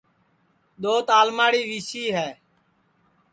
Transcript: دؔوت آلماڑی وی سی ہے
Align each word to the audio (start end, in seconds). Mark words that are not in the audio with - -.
دؔوت 0.81 1.07
آلماڑی 1.19 1.61
وی 1.69 1.79
سی 1.89 2.03
ہے 2.17 2.29